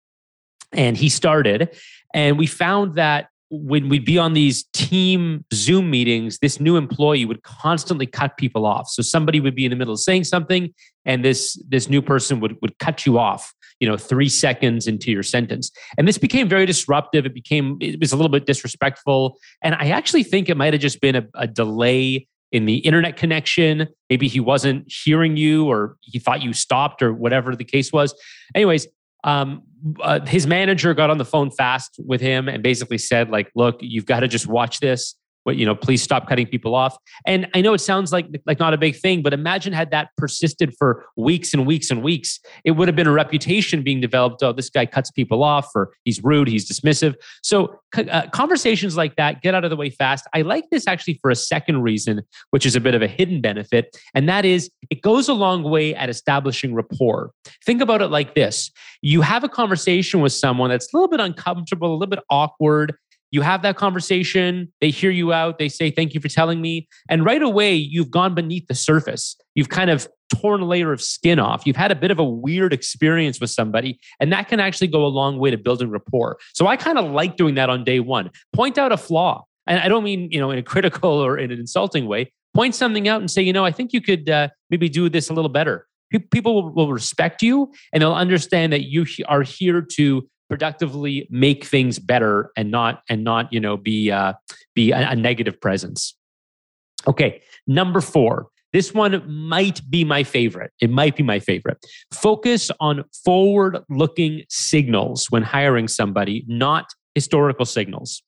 and 0.72 0.96
he 0.96 1.10
started 1.10 1.76
and 2.14 2.38
we 2.38 2.46
found 2.46 2.96
that 2.96 3.28
when 3.52 3.90
we'd 3.90 4.06
be 4.06 4.18
on 4.18 4.32
these 4.32 4.64
team 4.74 5.44
Zoom 5.54 5.92
meetings, 5.92 6.40
this 6.40 6.62
new 6.62 6.78
employee 6.78 7.26
would 7.26 7.44
constantly 7.44 8.08
cut 8.08 8.38
people 8.38 8.66
off. 8.66 8.88
So 8.88 9.02
somebody 9.02 9.42
would 9.42 9.56
be 9.56 9.66
in 9.66 9.72
the 9.72 9.76
middle 9.76 9.94
of 9.94 10.00
saying 10.00 10.24
something, 10.24 10.74
and 11.06 11.24
this 11.24 11.62
this 11.68 11.90
new 11.90 12.02
person 12.02 12.40
would 12.40 12.56
would 12.62 12.80
cut 12.80 13.06
you 13.06 13.20
off. 13.20 13.54
You 13.82 13.90
know, 13.90 13.98
three 13.98 14.30
seconds 14.30 14.88
into 14.88 15.12
your 15.12 15.24
sentence, 15.24 15.70
and 15.98 16.08
this 16.08 16.18
became 16.18 16.48
very 16.48 16.66
disruptive. 16.66 17.26
It 17.26 17.34
became 17.34 17.78
it 17.82 18.00
was 18.00 18.14
a 18.14 18.16
little 18.16 18.30
bit 18.30 18.46
disrespectful, 18.46 19.38
and 19.62 19.76
I 19.76 19.90
actually 19.90 20.24
think 20.24 20.48
it 20.48 20.56
might 20.56 20.74
have 20.74 20.82
just 20.82 21.02
been 21.02 21.16
a, 21.16 21.28
a 21.36 21.48
delay 21.48 22.28
in 22.54 22.66
the 22.66 22.78
internet 22.78 23.18
connection. 23.18 23.88
Maybe 24.10 24.28
he 24.30 24.40
wasn't 24.40 24.90
hearing 24.90 25.36
you, 25.36 25.66
or 25.66 25.98
he 26.02 26.20
thought 26.20 26.42
you 26.42 26.54
stopped, 26.54 27.02
or 27.02 27.14
whatever 27.14 27.54
the 27.56 27.66
case 27.66 27.92
was. 27.92 28.16
Anyways, 28.56 28.88
um, 29.24 29.64
uh, 30.02 30.20
his 30.26 30.46
manager 30.46 30.94
got 30.94 31.10
on 31.10 31.18
the 31.18 31.26
phone 31.26 31.52
fast 31.52 31.96
with 32.06 32.22
him 32.22 32.48
and 32.48 32.62
basically 32.62 32.98
said 32.98 33.30
like 33.30 33.52
look 33.56 33.78
you've 33.80 34.06
got 34.06 34.20
to 34.22 34.28
just 34.28 34.48
watch 34.48 34.80
this 34.80 35.16
but 35.46 35.58
you 35.58 35.66
know 35.66 35.76
please 35.76 36.02
stop 36.02 36.28
cutting 36.28 36.48
people 36.48 36.76
off. 36.76 36.98
And 37.26 37.48
i 37.54 37.62
know 37.62 37.74
it 37.74 37.80
sounds 37.80 38.12
like 38.12 38.28
like 38.46 38.60
not 38.60 38.74
a 38.74 38.78
big 38.78 38.96
thing 38.96 39.22
but 39.22 39.34
imagine 39.34 39.74
had 39.74 39.92
that 39.92 40.10
persisted 40.18 40.74
for 40.78 41.06
weeks 41.16 41.54
and 41.54 41.66
weeks 41.66 41.90
and 41.92 42.04
weeks 42.04 42.40
it 42.64 42.72
would 42.72 42.88
have 42.88 42.96
been 42.96 43.08
a 43.08 43.12
reputation 43.12 43.84
being 43.84 44.02
developed 44.02 44.44
oh 44.44 44.54
this 44.54 44.70
guy 44.70 44.86
cuts 44.86 45.12
people 45.12 45.44
off 45.44 45.70
or 45.76 45.92
he's 46.06 46.24
rude 46.24 46.48
he's 46.48 46.70
dismissive. 46.70 47.16
So 47.44 47.80
uh, 47.98 48.28
conversations 48.30 48.96
like 48.96 49.16
that 49.18 49.42
get 49.42 49.54
out 49.54 49.64
of 49.64 49.70
the 49.70 49.76
way 49.76 49.90
fast. 49.90 50.26
I 50.34 50.44
like 50.44 50.66
this 50.72 50.88
actually 50.88 51.16
for 51.22 51.30
a 51.30 51.36
second 51.36 51.82
reason 51.82 52.22
which 52.52 52.66
is 52.66 52.76
a 52.76 52.80
bit 52.80 52.96
of 52.96 53.02
a 53.02 53.08
hidden 53.08 53.42
benefit 53.42 53.98
and 54.14 54.28
that 54.30 54.46
is 54.46 54.70
it 54.90 55.02
goes 55.02 55.28
a 55.28 55.34
long 55.34 55.64
way 55.64 55.96
at 55.96 56.10
establishing 56.10 56.74
rapport. 56.74 57.32
Think 57.66 57.82
about 57.82 58.02
it 58.02 58.08
like 58.08 58.36
this. 58.36 58.72
You 59.02 59.22
have 59.22 59.44
a 59.44 59.50
conversation 59.50 60.22
with 60.22 60.34
someone 60.34 60.70
that's 60.70 60.94
a 60.94 60.98
little 60.98 61.10
bit 61.10 61.20
uncomfortable 61.20 61.92
a 61.92 61.98
little 61.98 62.10
bit 62.10 62.24
awkward 62.30 62.96
you 63.32 63.42
have 63.42 63.62
that 63.62 63.78
conversation, 63.78 64.72
they 64.82 64.90
hear 64.90 65.10
you 65.10 65.34
out, 65.34 65.58
they 65.58 65.70
say, 65.70 65.90
Thank 65.90 66.14
you 66.14 66.20
for 66.20 66.28
telling 66.28 66.62
me. 66.62 66.88
And 67.10 67.26
right 67.26 67.42
away, 67.42 67.74
you've 67.74 68.12
gone 68.12 68.36
beneath 68.36 68.68
the 68.68 68.76
surface. 68.76 69.38
You've 69.56 69.70
kind 69.70 69.90
of 69.90 70.08
torn 70.34 70.62
a 70.62 70.66
layer 70.66 70.94
of 70.94 71.02
skin 71.02 71.40
off. 71.40 71.66
You've 71.66 71.76
had 71.76 71.92
a 71.92 71.96
bit 71.96 72.12
of 72.12 72.20
a 72.20 72.24
weird 72.24 72.74
experience 72.74 73.40
with 73.40 73.50
somebody, 73.50 74.00
and 74.20 74.32
that 74.32 74.48
can 74.48 74.60
actually 74.60 74.88
go 74.88 75.06
a 75.06 75.08
long 75.08 75.40
way 75.40 75.50
to 75.50 75.58
building 75.58 75.90
rapport. 75.90 76.38
So 76.54 76.68
I 76.68 76.78
kind 76.78 76.98
of 76.98 77.12
like 77.12 77.38
doing 77.38 77.56
that 77.56 77.70
on 77.70 77.84
day 77.84 78.00
one. 78.00 78.30
Point 78.54 78.78
out 78.78 78.92
a 78.92 78.98
flaw. 78.98 79.46
And 79.68 79.80
I 79.80 79.88
don't 79.88 80.04
mean, 80.04 80.30
you 80.32 80.40
know, 80.40 80.52
in 80.52 80.60
a 80.60 80.64
critical 80.74 81.12
or 81.12 81.38
in 81.38 81.52
an 81.52 81.60
insulting 81.60 82.08
way. 82.08 82.32
Point 82.54 82.76
something 82.76 83.08
out 83.08 83.22
and 83.22 83.32
say, 83.32 83.42
you 83.42 83.54
know, 83.54 83.64
I 83.64 83.72
think 83.72 83.94
you 83.94 84.02
could 84.02 84.30
uh, 84.30 84.50
maybe 84.70 84.90
do 84.90 85.08
this 85.08 85.30
a 85.30 85.34
little 85.34 85.50
better. 85.50 85.88
People 86.32 86.56
will, 86.56 86.74
will 86.74 86.92
respect 86.92 87.42
you 87.42 87.72
and 87.94 88.02
they'll 88.02 88.14
understand 88.14 88.74
that 88.74 88.84
you 88.84 89.06
are 89.30 89.44
here 89.44 89.82
to 89.94 90.28
productively 90.52 91.28
make 91.30 91.64
things 91.64 91.98
better 91.98 92.52
and 92.58 92.70
not 92.70 93.04
and 93.08 93.24
not 93.24 93.52
you 93.54 93.60
know 93.60 93.78
be 93.78 94.12
uh, 94.12 94.34
be 94.76 94.92
a, 94.92 95.12
a 95.12 95.16
negative 95.16 95.60
presence. 95.60 96.16
Okay 97.08 97.42
number 97.68 98.02
four. 98.02 98.48
This 98.74 98.94
one 98.94 99.22
might 99.30 99.82
be 99.90 100.06
my 100.06 100.24
favorite. 100.24 100.72
It 100.80 100.90
might 100.90 101.18
be 101.18 101.24
my 101.24 101.40
favorite. 101.40 101.78
Focus 102.14 102.72
on 102.80 103.04
forward 103.26 103.80
looking 103.90 104.44
signals 104.50 105.28
when 105.30 105.44
hiring 105.44 105.90
somebody 105.90 106.46
not 106.48 106.86
historical 107.16 107.66
signals 107.66 108.24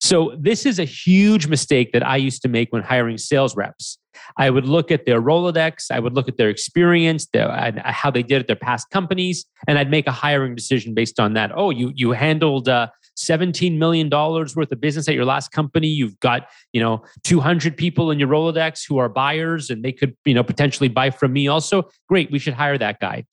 so 0.00 0.36
this 0.38 0.66
is 0.66 0.78
a 0.78 0.84
huge 0.84 1.46
mistake 1.46 1.92
that 1.92 2.06
i 2.06 2.16
used 2.16 2.42
to 2.42 2.48
make 2.48 2.72
when 2.72 2.82
hiring 2.82 3.18
sales 3.18 3.56
reps 3.56 3.98
I 4.38 4.50
would 4.50 4.66
look 4.66 4.90
at 4.90 5.06
their 5.06 5.20
Rolodex, 5.20 5.90
I 5.90 6.00
would 6.00 6.14
look 6.14 6.26
at 6.26 6.36
their 6.36 6.48
experience, 6.48 7.26
their, 7.26 7.48
how 7.84 8.10
they 8.10 8.22
did 8.22 8.40
at 8.40 8.46
their 8.46 8.56
past 8.56 8.90
companies, 8.90 9.44
and 9.68 9.78
I'd 9.78 9.90
make 9.90 10.06
a 10.06 10.12
hiring 10.12 10.54
decision 10.54 10.94
based 10.94 11.20
on 11.20 11.34
that. 11.34 11.52
Oh, 11.54 11.70
you 11.70 11.92
you 11.94 12.12
handled 12.12 12.68
uh, 12.68 12.88
$17 13.18 13.78
million 13.78 14.10
worth 14.10 14.56
of 14.56 14.80
business 14.80 15.08
at 15.08 15.14
your 15.14 15.24
last 15.24 15.50
company. 15.50 15.88
You've 15.88 16.18
got, 16.20 16.48
you 16.72 16.80
know, 16.80 17.02
200 17.24 17.76
people 17.76 18.10
in 18.10 18.18
your 18.18 18.28
Rolodex 18.28 18.86
who 18.86 18.98
are 18.98 19.08
buyers 19.08 19.70
and 19.70 19.82
they 19.82 19.92
could, 19.92 20.16
you 20.24 20.34
know, 20.34 20.42
potentially 20.42 20.88
buy 20.88 21.10
from 21.10 21.32
me 21.32 21.48
also. 21.48 21.88
Great, 22.08 22.30
we 22.30 22.38
should 22.38 22.54
hire 22.54 22.76
that 22.78 23.00
guy. 23.00 23.24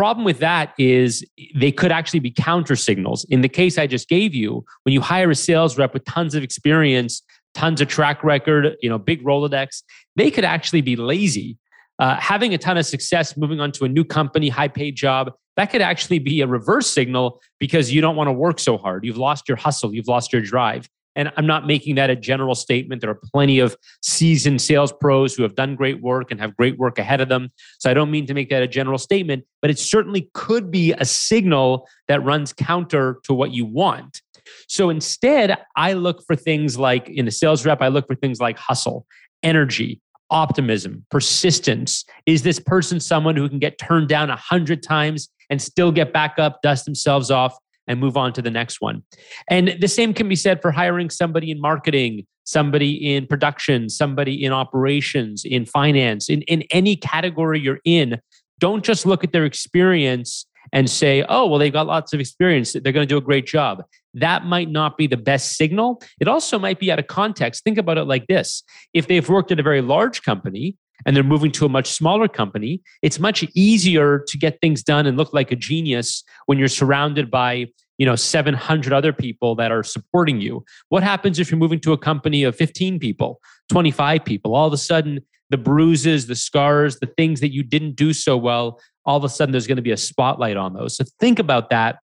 Problem 0.00 0.24
with 0.24 0.38
that 0.38 0.72
is 0.78 1.22
they 1.54 1.70
could 1.70 1.92
actually 1.92 2.20
be 2.20 2.30
counter 2.30 2.74
signals. 2.74 3.24
In 3.24 3.42
the 3.42 3.50
case 3.50 3.76
I 3.76 3.86
just 3.86 4.08
gave 4.08 4.34
you, 4.34 4.64
when 4.84 4.94
you 4.94 5.02
hire 5.02 5.30
a 5.30 5.34
sales 5.34 5.76
rep 5.76 5.92
with 5.92 6.06
tons 6.06 6.34
of 6.34 6.42
experience, 6.42 7.20
tons 7.52 7.82
of 7.82 7.88
track 7.88 8.24
record, 8.24 8.76
you 8.80 8.88
know, 8.88 8.96
big 8.96 9.22
Rolodex, 9.22 9.82
they 10.16 10.30
could 10.30 10.46
actually 10.46 10.80
be 10.80 10.96
lazy. 10.96 11.58
Uh, 11.98 12.16
having 12.16 12.54
a 12.54 12.56
ton 12.56 12.78
of 12.78 12.86
success 12.86 13.36
moving 13.36 13.60
on 13.60 13.72
to 13.72 13.84
a 13.84 13.90
new 13.90 14.02
company, 14.02 14.48
high 14.48 14.68
paid 14.68 14.96
job, 14.96 15.34
that 15.56 15.70
could 15.70 15.82
actually 15.82 16.18
be 16.18 16.40
a 16.40 16.46
reverse 16.46 16.88
signal 16.88 17.38
because 17.58 17.92
you 17.92 18.00
don't 18.00 18.16
want 18.16 18.28
to 18.28 18.32
work 18.32 18.58
so 18.58 18.78
hard. 18.78 19.04
You've 19.04 19.18
lost 19.18 19.50
your 19.50 19.58
hustle, 19.58 19.94
you've 19.94 20.08
lost 20.08 20.32
your 20.32 20.40
drive. 20.40 20.88
And 21.16 21.32
I'm 21.36 21.46
not 21.46 21.66
making 21.66 21.96
that 21.96 22.10
a 22.10 22.16
general 22.16 22.54
statement. 22.54 23.00
There 23.00 23.10
are 23.10 23.20
plenty 23.32 23.58
of 23.58 23.76
seasoned 24.02 24.60
sales 24.60 24.92
pros 24.92 25.34
who 25.34 25.42
have 25.42 25.54
done 25.54 25.74
great 25.74 26.00
work 26.00 26.30
and 26.30 26.40
have 26.40 26.56
great 26.56 26.78
work 26.78 26.98
ahead 26.98 27.20
of 27.20 27.28
them. 27.28 27.50
So 27.78 27.90
I 27.90 27.94
don't 27.94 28.10
mean 28.10 28.26
to 28.26 28.34
make 28.34 28.48
that 28.50 28.62
a 28.62 28.68
general 28.68 28.98
statement, 28.98 29.44
but 29.60 29.70
it 29.70 29.78
certainly 29.78 30.30
could 30.34 30.70
be 30.70 30.92
a 30.92 31.04
signal 31.04 31.88
that 32.08 32.22
runs 32.24 32.52
counter 32.52 33.18
to 33.24 33.34
what 33.34 33.52
you 33.52 33.64
want. 33.64 34.22
So 34.68 34.90
instead, 34.90 35.58
I 35.76 35.92
look 35.94 36.24
for 36.26 36.36
things 36.36 36.78
like 36.78 37.08
in 37.08 37.26
a 37.28 37.30
sales 37.30 37.64
rep, 37.66 37.82
I 37.82 37.88
look 37.88 38.06
for 38.06 38.14
things 38.14 38.40
like 38.40 38.58
hustle, 38.58 39.06
energy, 39.42 40.00
optimism, 40.30 41.04
persistence. 41.10 42.04
Is 42.26 42.42
this 42.42 42.60
person 42.60 43.00
someone 43.00 43.36
who 43.36 43.48
can 43.48 43.58
get 43.58 43.78
turned 43.78 44.08
down 44.08 44.30
a 44.30 44.36
hundred 44.36 44.82
times 44.82 45.28
and 45.50 45.60
still 45.60 45.90
get 45.90 46.12
back 46.12 46.38
up, 46.38 46.62
dust 46.62 46.84
themselves 46.84 47.30
off, 47.30 47.56
and 47.90 47.98
move 47.98 48.16
on 48.16 48.32
to 48.32 48.40
the 48.40 48.52
next 48.52 48.80
one. 48.80 49.02
And 49.48 49.76
the 49.80 49.88
same 49.88 50.14
can 50.14 50.28
be 50.28 50.36
said 50.36 50.62
for 50.62 50.70
hiring 50.70 51.10
somebody 51.10 51.50
in 51.50 51.60
marketing, 51.60 52.24
somebody 52.44 53.14
in 53.14 53.26
production, 53.26 53.88
somebody 53.88 54.44
in 54.44 54.52
operations, 54.52 55.44
in 55.44 55.66
finance, 55.66 56.30
in, 56.30 56.42
in 56.42 56.62
any 56.70 56.94
category 56.94 57.58
you're 57.58 57.80
in. 57.84 58.20
Don't 58.60 58.84
just 58.84 59.06
look 59.06 59.24
at 59.24 59.32
their 59.32 59.44
experience 59.44 60.46
and 60.72 60.88
say, 60.88 61.24
oh, 61.28 61.48
well, 61.48 61.58
they've 61.58 61.72
got 61.72 61.88
lots 61.88 62.12
of 62.12 62.20
experience. 62.20 62.74
They're 62.74 62.92
going 62.92 63.06
to 63.08 63.12
do 63.12 63.16
a 63.16 63.22
great 63.22 63.46
job. 63.46 63.82
That 64.14 64.44
might 64.44 64.70
not 64.70 64.96
be 64.96 65.08
the 65.08 65.16
best 65.16 65.56
signal. 65.56 66.00
It 66.20 66.28
also 66.28 66.60
might 66.60 66.78
be 66.78 66.92
out 66.92 67.00
of 67.00 67.08
context. 67.08 67.64
Think 67.64 67.76
about 67.76 67.98
it 67.98 68.04
like 68.04 68.28
this 68.28 68.62
if 68.94 69.08
they've 69.08 69.28
worked 69.28 69.50
at 69.50 69.58
a 69.58 69.64
very 69.64 69.82
large 69.82 70.22
company, 70.22 70.76
and 71.04 71.16
they're 71.16 71.22
moving 71.22 71.50
to 71.52 71.66
a 71.66 71.68
much 71.68 71.90
smaller 71.90 72.28
company, 72.28 72.82
it's 73.02 73.18
much 73.18 73.44
easier 73.54 74.24
to 74.26 74.38
get 74.38 74.60
things 74.60 74.82
done 74.82 75.06
and 75.06 75.16
look 75.16 75.32
like 75.32 75.50
a 75.52 75.56
genius 75.56 76.22
when 76.46 76.58
you're 76.58 76.68
surrounded 76.68 77.30
by 77.30 77.66
you 77.98 78.06
know 78.06 78.16
700 78.16 78.92
other 78.92 79.12
people 79.12 79.54
that 79.56 79.70
are 79.70 79.82
supporting 79.82 80.40
you. 80.40 80.64
What 80.88 81.02
happens 81.02 81.38
if 81.38 81.50
you're 81.50 81.58
moving 81.58 81.80
to 81.80 81.92
a 81.92 81.98
company 81.98 82.44
of 82.44 82.56
15 82.56 82.98
people 82.98 83.40
25 83.68 84.24
people? 84.24 84.54
All 84.54 84.66
of 84.66 84.72
a 84.72 84.78
sudden 84.78 85.20
the 85.50 85.58
bruises 85.58 86.26
the 86.26 86.36
scars 86.36 86.98
the 87.00 87.06
things 87.16 87.40
that 87.40 87.52
you 87.52 87.62
didn't 87.62 87.96
do 87.96 88.12
so 88.12 88.36
well 88.36 88.80
all 89.04 89.16
of 89.16 89.24
a 89.24 89.28
sudden 89.28 89.52
there's 89.52 89.66
going 89.66 89.76
to 89.76 89.82
be 89.82 89.90
a 89.90 89.96
spotlight 89.96 90.56
on 90.56 90.74
those. 90.74 90.96
So 90.96 91.04
think 91.18 91.38
about 91.38 91.70
that 91.70 91.98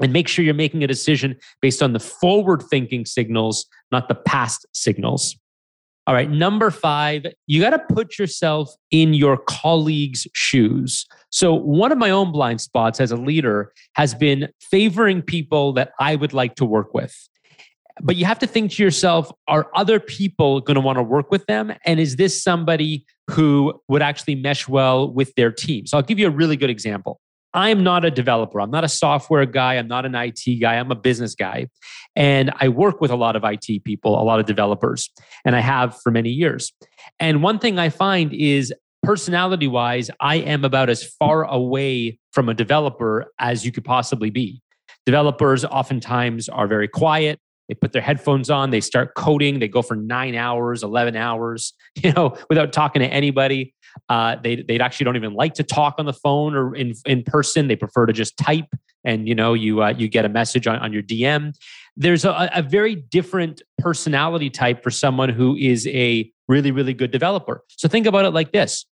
and 0.00 0.12
make 0.12 0.28
sure 0.28 0.44
you're 0.44 0.54
making 0.54 0.84
a 0.84 0.86
decision 0.86 1.36
based 1.60 1.82
on 1.82 1.92
the 1.92 2.00
forward 2.00 2.62
thinking 2.70 3.04
signals 3.04 3.66
not 3.90 4.08
the 4.08 4.14
past 4.14 4.66
signals 4.72 5.36
all 6.08 6.14
right, 6.14 6.30
number 6.30 6.70
five, 6.70 7.26
you 7.46 7.60
got 7.60 7.70
to 7.70 7.94
put 7.94 8.18
yourself 8.18 8.74
in 8.90 9.12
your 9.12 9.36
colleagues' 9.36 10.26
shoes. 10.32 11.04
So, 11.28 11.52
one 11.52 11.92
of 11.92 11.98
my 11.98 12.08
own 12.08 12.32
blind 12.32 12.62
spots 12.62 12.98
as 12.98 13.12
a 13.12 13.16
leader 13.16 13.74
has 13.92 14.14
been 14.14 14.48
favoring 14.58 15.20
people 15.20 15.74
that 15.74 15.90
I 16.00 16.16
would 16.16 16.32
like 16.32 16.54
to 16.54 16.64
work 16.64 16.94
with. 16.94 17.14
But 18.00 18.16
you 18.16 18.24
have 18.24 18.38
to 18.38 18.46
think 18.46 18.72
to 18.72 18.82
yourself 18.82 19.30
are 19.48 19.68
other 19.74 20.00
people 20.00 20.62
going 20.62 20.76
to 20.76 20.80
want 20.80 20.96
to 20.96 21.02
work 21.02 21.30
with 21.30 21.44
them? 21.44 21.74
And 21.84 22.00
is 22.00 22.16
this 22.16 22.42
somebody 22.42 23.04
who 23.28 23.78
would 23.88 24.00
actually 24.00 24.36
mesh 24.36 24.66
well 24.66 25.12
with 25.12 25.34
their 25.34 25.52
team? 25.52 25.84
So, 25.84 25.98
I'll 25.98 26.02
give 26.02 26.18
you 26.18 26.28
a 26.28 26.30
really 26.30 26.56
good 26.56 26.70
example. 26.70 27.20
I'm 27.54 27.82
not 27.82 28.04
a 28.04 28.10
developer. 28.10 28.60
I'm 28.60 28.70
not 28.70 28.84
a 28.84 28.88
software 28.88 29.46
guy. 29.46 29.74
I'm 29.74 29.88
not 29.88 30.04
an 30.04 30.14
IT 30.14 30.60
guy. 30.60 30.76
I'm 30.76 30.90
a 30.90 30.94
business 30.96 31.34
guy. 31.34 31.68
And 32.14 32.52
I 32.56 32.68
work 32.68 33.00
with 33.00 33.10
a 33.10 33.16
lot 33.16 33.36
of 33.36 33.44
IT 33.44 33.84
people, 33.84 34.20
a 34.20 34.24
lot 34.24 34.40
of 34.40 34.46
developers, 34.46 35.10
and 35.44 35.56
I 35.56 35.60
have 35.60 36.00
for 36.02 36.10
many 36.10 36.30
years. 36.30 36.72
And 37.18 37.42
one 37.42 37.58
thing 37.58 37.78
I 37.78 37.88
find 37.88 38.32
is 38.32 38.72
personality 39.02 39.68
wise, 39.68 40.10
I 40.20 40.36
am 40.36 40.64
about 40.64 40.90
as 40.90 41.04
far 41.04 41.44
away 41.44 42.18
from 42.32 42.48
a 42.48 42.54
developer 42.54 43.32
as 43.38 43.64
you 43.64 43.72
could 43.72 43.84
possibly 43.84 44.30
be. 44.30 44.60
Developers 45.06 45.64
oftentimes 45.64 46.48
are 46.48 46.66
very 46.66 46.88
quiet. 46.88 47.40
They 47.68 47.74
put 47.74 47.92
their 47.92 48.02
headphones 48.02 48.48
on, 48.48 48.70
they 48.70 48.80
start 48.80 49.14
coding, 49.14 49.58
they 49.58 49.68
go 49.68 49.82
for 49.82 49.94
nine 49.94 50.34
hours, 50.34 50.82
11 50.82 51.16
hours, 51.16 51.74
you 52.02 52.12
know, 52.12 52.36
without 52.48 52.72
talking 52.72 53.00
to 53.00 53.08
anybody. 53.08 53.74
Uh, 54.08 54.36
they 54.42 54.62
they 54.62 54.78
actually 54.78 55.04
don't 55.04 55.16
even 55.16 55.34
like 55.34 55.54
to 55.54 55.62
talk 55.62 55.96
on 55.98 56.06
the 56.06 56.12
phone 56.12 56.54
or 56.54 56.74
in 56.74 56.94
in 57.06 57.22
person. 57.22 57.68
They 57.68 57.76
prefer 57.76 58.06
to 58.06 58.12
just 58.12 58.36
type, 58.36 58.66
and 59.04 59.28
you 59.28 59.34
know 59.34 59.54
you 59.54 59.82
uh, 59.82 59.94
you 59.96 60.08
get 60.08 60.24
a 60.24 60.28
message 60.28 60.66
on, 60.66 60.78
on 60.78 60.92
your 60.92 61.02
DM. 61.02 61.54
There's 61.96 62.24
a, 62.24 62.50
a 62.54 62.62
very 62.62 62.94
different 62.94 63.62
personality 63.78 64.50
type 64.50 64.82
for 64.82 64.90
someone 64.90 65.28
who 65.28 65.56
is 65.56 65.86
a 65.88 66.30
really 66.48 66.70
really 66.70 66.94
good 66.94 67.10
developer. 67.10 67.62
So 67.68 67.88
think 67.88 68.06
about 68.06 68.24
it 68.24 68.30
like 68.30 68.52
this: 68.52 68.86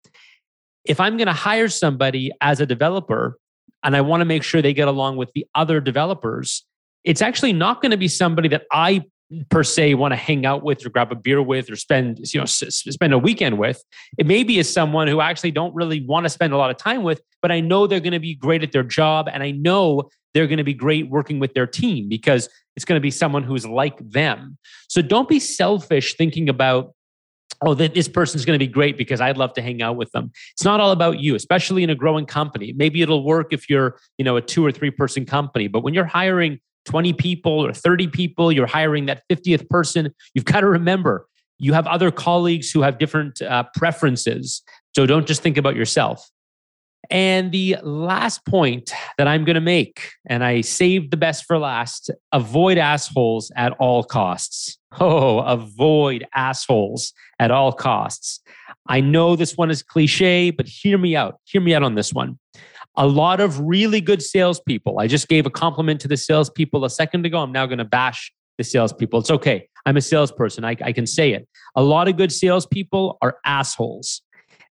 if 0.84 1.00
I'm 1.00 1.16
going 1.16 1.28
to 1.28 1.32
hire 1.32 1.68
somebody 1.68 2.30
as 2.40 2.60
a 2.60 2.66
developer, 2.66 3.38
and 3.82 3.96
I 3.96 4.00
want 4.00 4.20
to 4.20 4.25
make 4.25 4.42
sure 4.42 4.62
they 4.62 4.75
get 4.75 4.88
along 4.88 5.16
with 5.16 5.30
the 5.34 5.46
other 5.54 5.80
developers, 5.80 6.64
it's 7.04 7.22
actually 7.22 7.52
not 7.52 7.82
going 7.82 7.92
to 7.92 7.96
be 7.96 8.08
somebody 8.08 8.48
that 8.48 8.64
I 8.72 9.04
per 9.49 9.64
se 9.64 9.95
want 9.95 10.12
to 10.12 10.16
hang 10.16 10.47
out 10.47 10.62
with 10.62 10.85
or 10.87 10.88
grab 10.88 11.11
a 11.11 11.16
beer 11.16 11.42
with 11.42 11.71
or 11.71 11.76
spend 11.76 12.18
you 12.33 12.38
know 12.38 12.45
s- 12.45 12.62
spend 12.68 13.12
a 13.12 13.18
weekend 13.18 13.59
with. 13.59 13.83
It 14.18 14.26
maybe 14.26 14.59
is 14.59 14.73
someone 14.73 15.09
who 15.09 15.21
actually 15.21 15.50
don't 15.50 15.75
really 15.75 16.04
want 16.04 16.25
to 16.25 16.30
spend 16.30 16.52
a 16.52 16.56
lot 16.56 16.71
of 16.71 16.76
time 16.76 17.02
with 17.02 17.21
but 17.42 17.50
i 17.50 17.61
know 17.61 17.87
they're 17.87 18.00
going 18.00 18.12
to 18.12 18.21
be 18.21 18.35
great 18.35 18.62
at 18.62 18.73
their 18.73 18.83
job 18.83 19.28
and 19.33 19.42
i 19.42 19.50
know 19.50 20.09
they're 20.37 20.47
going 20.47 20.59
to 20.59 20.64
be 20.64 20.75
great 20.75 21.09
working 21.09 21.38
with 21.38 21.54
their 21.54 21.66
team 21.66 22.11
because 22.11 22.49
it's 22.76 22.85
going 22.85 22.99
to 22.99 23.02
be 23.02 23.11
someone 23.11 23.42
who's 23.42 23.66
like 23.66 23.99
them. 24.11 24.59
So 24.87 25.00
don't 25.00 25.30
be 25.30 25.40
selfish 25.40 26.14
thinking 26.14 26.50
about 26.50 26.92
oh 27.64 27.73
that 27.73 27.95
this 27.95 28.06
person's 28.06 28.45
going 28.45 28.59
to 28.59 28.62
be 28.62 28.71
great 28.71 28.99
because 28.99 29.18
i'd 29.18 29.38
love 29.38 29.54
to 29.54 29.62
hang 29.62 29.80
out 29.80 29.97
with 29.97 30.12
them. 30.12 30.30
It's 30.52 30.64
not 30.64 30.78
all 30.78 30.90
about 30.90 31.21
you 31.21 31.35
especially 31.35 31.83
in 31.83 31.88
a 31.88 31.95
growing 31.95 32.26
company. 32.26 32.75
Maybe 32.76 33.00
it'll 33.00 33.25
work 33.25 33.54
if 33.54 33.71
you're 33.71 33.99
you 34.18 34.25
know 34.26 34.37
a 34.37 34.42
two 34.42 34.64
or 34.64 34.71
three 34.71 34.90
person 34.90 35.25
company 35.25 35.68
but 35.68 35.83
when 35.83 35.95
you're 35.95 36.04
hiring 36.04 36.61
20 36.86 37.12
people 37.12 37.52
or 37.66 37.72
30 37.72 38.08
people, 38.08 38.50
you're 38.50 38.66
hiring 38.66 39.06
that 39.06 39.22
50th 39.30 39.68
person, 39.68 40.14
you've 40.34 40.44
got 40.44 40.60
to 40.60 40.68
remember 40.68 41.26
you 41.58 41.72
have 41.72 41.86
other 41.86 42.10
colleagues 42.10 42.70
who 42.70 42.82
have 42.82 42.98
different 42.98 43.40
uh, 43.42 43.64
preferences. 43.74 44.62
So 44.94 45.06
don't 45.06 45.26
just 45.26 45.42
think 45.42 45.56
about 45.56 45.76
yourself. 45.76 46.28
And 47.08 47.52
the 47.52 47.76
last 47.82 48.44
point 48.46 48.92
that 49.16 49.28
I'm 49.28 49.44
going 49.44 49.54
to 49.54 49.60
make, 49.60 50.10
and 50.26 50.42
I 50.42 50.60
saved 50.60 51.12
the 51.12 51.16
best 51.16 51.44
for 51.44 51.56
last 51.56 52.10
avoid 52.32 52.78
assholes 52.78 53.52
at 53.56 53.72
all 53.78 54.02
costs. 54.02 54.78
Oh, 54.98 55.40
avoid 55.40 56.26
assholes 56.34 57.12
at 57.38 57.50
all 57.50 57.72
costs. 57.72 58.40
I 58.88 59.00
know 59.00 59.36
this 59.36 59.56
one 59.56 59.70
is 59.70 59.82
cliche, 59.82 60.50
but 60.50 60.66
hear 60.66 60.96
me 60.96 61.14
out. 61.14 61.38
Hear 61.44 61.60
me 61.60 61.74
out 61.74 61.82
on 61.82 61.94
this 61.94 62.12
one 62.12 62.38
a 62.96 63.06
lot 63.06 63.40
of 63.40 63.60
really 63.60 64.00
good 64.00 64.22
salespeople. 64.22 64.98
I 64.98 65.06
just 65.06 65.28
gave 65.28 65.46
a 65.46 65.50
compliment 65.50 66.00
to 66.02 66.08
the 66.08 66.16
salespeople 66.16 66.84
a 66.84 66.90
second 66.90 67.26
ago. 67.26 67.38
I'm 67.38 67.52
now 67.52 67.66
going 67.66 67.78
to 67.78 67.84
bash 67.84 68.32
the 68.58 68.64
salespeople. 68.64 69.20
It's 69.20 69.30
okay. 69.30 69.68
I'm 69.84 69.96
a 69.96 70.00
salesperson. 70.00 70.64
I, 70.64 70.76
I 70.82 70.92
can 70.92 71.06
say 71.06 71.32
it. 71.32 71.46
A 71.74 71.82
lot 71.82 72.08
of 72.08 72.16
good 72.16 72.32
salespeople 72.32 73.18
are 73.22 73.36
assholes. 73.44 74.22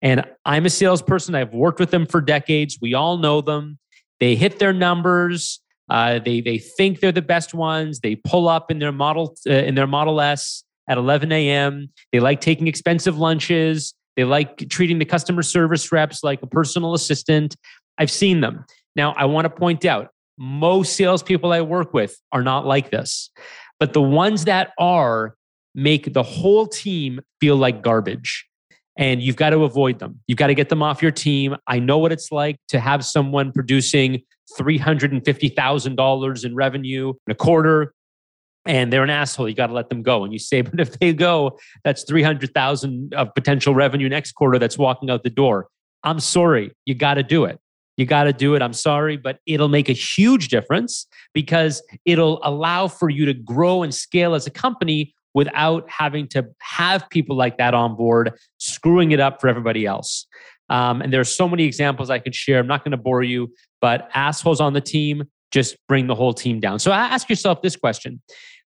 And 0.01 0.25
I'm 0.45 0.67
a 0.67 0.71
salesperson. 0.71 1.35
I've 1.35 1.55
worked 1.55 1.79
with 1.79 1.91
them 1.91 2.07
for 2.07 2.21
decades. 2.21 2.79
We 2.81 2.95
all 2.95 3.19
know 3.19 3.41
them. 3.41 3.79
They 4.21 4.35
hit 4.35 4.59
their 4.59 4.73
numbers. 4.73 5.61
Uh, 5.89 6.19
they 6.19 6.41
they 6.41 6.59
think 6.59 7.01
they're 7.01 7.13
the 7.13 7.23
best 7.23 7.55
ones. 7.55 8.01
They 8.01 8.17
pull 8.17 8.49
up 8.49 8.71
in 8.71 8.79
their 8.79 8.93
model 8.93 9.37
uh, 9.49 9.53
in 9.53 9.75
their 9.75 9.87
Model 9.87 10.21
S 10.21 10.65
at 10.89 10.97
11 10.97 11.31
a.m. 11.33 11.91
They 12.13 12.21
like 12.21 12.41
taking 12.41 12.67
expensive 12.67 13.19
lunches. 13.19 13.95
They 14.17 14.25
like 14.25 14.69
treating 14.69 14.99
the 14.99 15.05
customer 15.05 15.43
service 15.43 15.91
reps 15.91 16.23
like 16.23 16.43
a 16.43 16.47
personal 16.47 16.95
assistant. 16.95 17.57
I've 17.99 18.11
seen 18.11 18.41
them. 18.41 18.65
Now, 18.97 19.13
I 19.13 19.25
want 19.27 19.45
to 19.47 19.51
point 19.51 19.85
out 19.85 20.09
most 20.39 20.97
salespeople 20.97 21.53
I 21.53 21.61
work 21.61 21.95
with 21.95 22.17
are 22.33 22.43
not 22.43 22.67
like 22.67 22.91
this, 22.91 23.31
but 23.79 23.93
the 23.93 24.03
ones 24.03 24.45
that 24.47 24.71
are 24.79 25.35
make 25.75 26.13
the 26.13 26.23
whole 26.23 26.67
team 26.67 27.21
feel 27.41 27.57
like 27.57 27.83
garbage. 27.83 28.47
And 28.97 29.23
you've 29.23 29.37
got 29.37 29.51
to 29.51 29.65
avoid 29.65 29.99
them. 29.99 30.21
You've 30.27 30.37
got 30.37 30.49
to 30.49 30.55
get 30.55 30.69
them 30.69 30.83
off 30.83 31.01
your 31.01 31.11
team. 31.11 31.57
I 31.67 31.79
know 31.79 31.97
what 31.97 32.13
it's 32.13 32.31
like 32.31 32.57
to 32.69 32.79
have 32.79 33.05
someone 33.05 33.51
producing 33.51 34.23
$350,000 34.59 36.45
in 36.45 36.55
revenue 36.55 37.15
in 37.27 37.31
a 37.31 37.35
quarter 37.35 37.95
and 38.65 38.93
they're 38.93 39.03
an 39.03 39.11
asshole. 39.11 39.49
You 39.49 39.55
got 39.55 39.69
to 39.69 39.73
let 39.73 39.89
them 39.89 40.03
go. 40.03 40.25
And 40.25 40.33
you 40.33 40.39
say, 40.39 40.61
but 40.63 40.81
if 40.81 40.99
they 40.99 41.13
go, 41.13 41.59
that's 41.85 42.05
300,000 42.05 43.15
of 43.15 43.35
potential 43.35 43.75
revenue 43.75 44.09
next 44.09 44.33
quarter 44.33 44.59
that's 44.59 44.79
walking 44.79 45.11
out 45.11 45.23
the 45.23 45.31
door. 45.31 45.69
I'm 46.05 46.21
sorry. 46.21 46.73
You 46.85 46.95
got 46.95 47.15
to 47.15 47.23
do 47.23 47.45
it. 47.45 47.59
You 47.97 48.07
got 48.07 48.25
to 48.25 48.33
do 48.33 48.55
it. 48.55 48.63
I'm 48.63 48.73
sorry, 48.73 49.17
but 49.17 49.39
it'll 49.47 49.69
make 49.69 49.89
a 49.89 49.95
huge 49.95 50.49
difference 50.49 51.07
because 51.35 51.83
it'll 52.05 52.41
allow 52.43 52.89
for 52.89 53.11
you 53.11 53.27
to 53.27 53.35
grow 53.35 53.83
and 53.83 53.95
scale 53.95 54.35
as 54.35 54.47
a 54.47 54.51
company 54.51 55.15
without 55.35 55.89
having 55.91 56.27
to 56.29 56.47
have 56.61 57.09
people 57.11 57.37
like 57.37 57.59
that 57.59 57.75
on 57.75 57.97
board 57.97 58.33
screwing 58.59 59.13
it 59.13 59.21
up 59.21 59.41
for 59.41 59.49
everybody 59.49 59.87
else. 59.87 60.27
Um, 60.69 61.03
and 61.03 61.13
there 61.13 61.21
are 61.21 61.25
so 61.25 61.49
many 61.49 61.65
examples 61.65 62.11
I 62.11 62.19
could 62.19 62.35
share. 62.35 62.59
I'm 62.59 62.67
not 62.67 62.85
going 62.85 62.93
to 62.93 62.97
bore 62.97 63.23
you, 63.23 63.53
but 63.81 64.09
assholes 64.15 64.61
on 64.61 64.73
the 64.73 64.81
team 64.81 65.25
just 65.51 65.77
bring 65.87 66.07
the 66.07 66.15
whole 66.15 66.33
team 66.33 66.61
down. 66.61 66.79
So 66.79 66.93
ask 66.93 67.29
yourself 67.29 67.61
this 67.63 67.77
question 67.77 68.23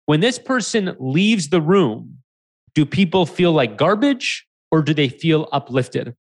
When 0.05 0.20
this 0.20 0.38
person 0.38 0.96
leaves 1.00 1.50
the 1.50 1.62
room, 1.62 2.20
do 2.75 2.86
people 2.86 3.25
feel 3.25 3.51
like 3.51 3.77
garbage 3.77 4.46
or 4.72 4.82
do 4.82 4.94
they 4.94 5.10
feel 5.10 5.50
uplifted? 5.51 6.15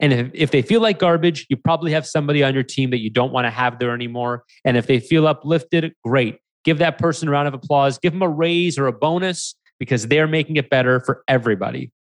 And 0.00 0.12
if, 0.12 0.30
if 0.32 0.50
they 0.50 0.62
feel 0.62 0.80
like 0.80 0.98
garbage, 0.98 1.46
you 1.50 1.56
probably 1.56 1.92
have 1.92 2.06
somebody 2.06 2.42
on 2.42 2.54
your 2.54 2.62
team 2.62 2.90
that 2.90 3.00
you 3.00 3.10
don't 3.10 3.32
want 3.32 3.44
to 3.44 3.50
have 3.50 3.78
there 3.78 3.94
anymore. 3.94 4.44
And 4.64 4.76
if 4.76 4.86
they 4.86 4.98
feel 4.98 5.26
uplifted, 5.26 5.94
great. 6.02 6.38
Give 6.64 6.78
that 6.78 6.98
person 6.98 7.28
a 7.28 7.30
round 7.30 7.48
of 7.48 7.54
applause. 7.54 7.98
Give 7.98 8.12
them 8.12 8.22
a 8.22 8.28
raise 8.28 8.78
or 8.78 8.86
a 8.86 8.92
bonus 8.92 9.54
because 9.78 10.08
they're 10.08 10.26
making 10.26 10.56
it 10.56 10.70
better 10.70 11.00
for 11.00 11.22
everybody. 11.28 11.92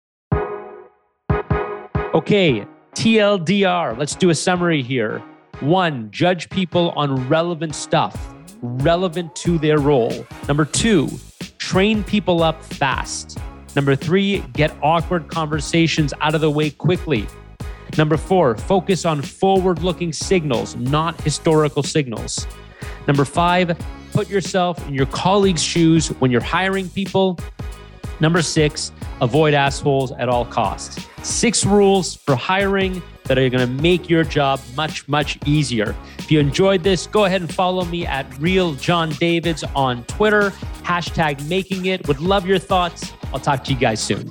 Okay, 2.15 2.67
TLDR. 2.95 3.97
Let's 3.99 4.15
do 4.15 4.31
a 4.31 4.35
summary 4.35 4.83
here. 4.83 5.23
One, 5.61 6.11
judge 6.11 6.49
people 6.51 6.91
on 6.91 7.29
relevant 7.29 7.75
stuff, 7.75 8.33
relevant 8.63 9.35
to 9.37 9.59
their 9.59 9.79
role. 9.79 10.27
Number 10.47 10.65
two, 10.65 11.09
train 11.59 12.03
people 12.05 12.43
up 12.43 12.63
fast. 12.65 13.39
Number 13.77 13.95
three, 13.95 14.39
get 14.55 14.75
awkward 14.83 15.29
conversations 15.29 16.15
out 16.21 16.35
of 16.35 16.41
the 16.41 16.51
way 16.51 16.71
quickly. 16.71 17.27
Number 17.99 18.17
four, 18.17 18.57
focus 18.57 19.05
on 19.05 19.21
forward 19.21 19.83
looking 19.83 20.13
signals, 20.13 20.77
not 20.77 21.21
historical 21.21 21.83
signals. 21.83 22.47
Number 23.09 23.25
five, 23.25 23.77
put 24.13 24.31
yourself 24.31 24.87
in 24.87 24.95
your 24.95 25.07
colleagues' 25.07 25.63
shoes 25.65 26.07
when 26.21 26.31
you're 26.31 26.41
hiring 26.41 26.89
people. 26.91 27.37
Number 28.21 28.41
six, 28.41 28.93
avoid 29.21 29.53
assholes 29.53 30.13
at 30.13 30.29
all 30.29 30.45
costs. 30.45 31.05
Six 31.25 31.67
rules 31.67 32.15
for 32.15 32.37
hiring 32.37 33.03
that 33.25 33.37
are 33.37 33.49
going 33.49 33.67
to 33.67 33.83
make 33.83 34.09
your 34.09 34.23
job 34.23 34.61
much, 34.77 35.09
much 35.09 35.37
easier. 35.45 35.97
If 36.21 36.31
you 36.31 36.39
enjoyed 36.39 36.85
this, 36.85 37.09
go 37.09 37.25
ahead 37.25 37.41
and 37.41 37.53
follow 37.53 37.85
me 37.85 38.07
at 38.07 38.27
Real 38.39 38.75
Jon 38.75 39.11
Davids 39.11 39.65
on 39.75 40.05
Twitter, 40.05 40.51
hashtag 40.85 41.45
making 41.49 41.87
it. 41.87 42.07
Would 42.07 42.21
love 42.21 42.47
your 42.47 42.61
thoughts. 42.61 43.13
I'll 43.35 43.41
talk 43.41 43.65
to 43.65 43.73
you 43.73 43.79
guys 43.79 44.01
soon. 44.01 44.31